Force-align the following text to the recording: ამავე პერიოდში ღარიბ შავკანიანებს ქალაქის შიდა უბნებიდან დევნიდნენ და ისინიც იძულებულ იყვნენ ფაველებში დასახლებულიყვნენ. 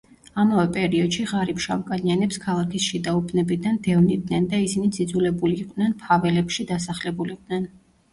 ამავე 0.43 0.69
პერიოდში 0.75 1.25
ღარიბ 1.31 1.59
შავკანიანებს 1.65 2.39
ქალაქის 2.45 2.87
შიდა 2.93 3.13
უბნებიდან 3.17 3.77
დევნიდნენ 3.89 4.47
და 4.55 4.63
ისინიც 4.69 4.97
იძულებულ 5.05 5.53
იყვნენ 5.57 5.93
ფაველებში 6.07 6.67
დასახლებულიყვნენ. 6.73 7.69